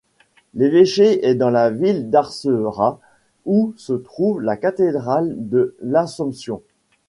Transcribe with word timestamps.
L'évêché 0.55 1.23
est 1.27 1.35
dans 1.35 1.51
la 1.51 1.69
ville 1.69 2.09
d'Acerra 2.09 2.99
où 3.45 3.75
se 3.77 3.93
trouve 3.93 4.41
la 4.41 4.57
cathédrale 4.57 5.35
de 5.37 5.75
l'Assomption. 5.79 6.63